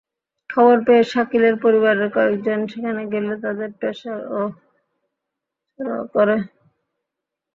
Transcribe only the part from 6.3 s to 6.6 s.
হয়।